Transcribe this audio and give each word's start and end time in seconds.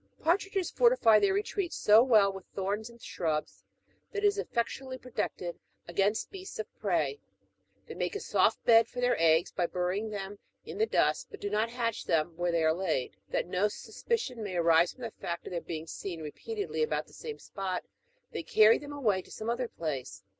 Partridges^ 0.23 0.73
fortiiy 0.73 0.97
theii' 0.97 1.43
reti'eat 1.43 1.71
so 1.71 2.01
well 2.01 2.33
with 2.33 2.47
thorns 2.55 2.89
and 2.89 2.99
shrubs, 2.99 3.63
that 4.11 4.23
it 4.23 4.27
is 4.27 4.39
elfectually 4.39 4.97
protected 4.97 5.59
against 5.87 6.31
beasts 6.31 6.57
of 6.57 6.65
prey. 6.79 7.19
They 7.85 7.93
make 7.93 8.15
a 8.15 8.19
soft 8.19 8.63
bed 8.65 8.87
for 8.87 8.99
their 8.99 9.15
eggs 9.19 9.51
by 9.51 9.67
buiying 9.67 10.09
them 10.09 10.39
in 10.65 10.79
the 10.79 10.87
dust, 10.87 11.27
but 11.29 11.39
do 11.39 11.51
not 11.51 11.69
hatch 11.69 12.05
them 12.05 12.35
where 12.35 12.51
they 12.51 12.63
are 12.63 12.73
laid: 12.73 13.15
that 13.29 13.45
no 13.45 13.67
sus 13.67 14.03
picion 14.03 14.37
may 14.37 14.55
arise 14.55 14.91
from 14.91 15.03
the 15.03 15.11
fact 15.11 15.45
of 15.45 15.51
their 15.51 15.61
being 15.61 15.85
seen 15.85 16.23
repeatedly 16.23 16.81
about 16.81 17.05
the 17.05 17.13
same 17.13 17.37
spot, 17.37 17.85
they 18.31 18.41
carry 18.41 18.79
them 18.79 18.93
away 18.93 19.21
to 19.21 19.29
some 19.29 19.51
other 19.51 19.67
place. 19.67 20.23